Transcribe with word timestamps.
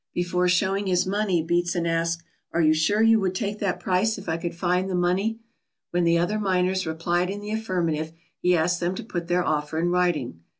Before 0.15 0.47
showing 0.47 0.87
his 0.87 1.05
money 1.05 1.45
Beatson 1.45 1.85
asked: 1.87 2.23
"Are 2.53 2.61
you 2.63 2.73
sure 2.73 3.03
you 3.03 3.19
would 3.19 3.35
take 3.35 3.59
that 3.59 3.79
price 3.79 4.17
if 4.17 4.27
I 4.27 4.37
could 4.37 4.55
find 4.55 4.89
the 4.89 4.95
money?" 4.95 5.37
When 5.91 6.05
the 6.05 6.17
other 6.17 6.39
miners 6.39 6.87
replied 6.87 7.29
in 7.29 7.39
the 7.39 7.51
affirmative, 7.51 8.11
he 8.39 8.55
asked 8.57 8.79
them 8.79 8.95
to 8.95 9.03
put 9.03 9.27
their 9.27 9.45
offer 9.45 9.77
in 9.77 9.89
writing. 9.91 10.39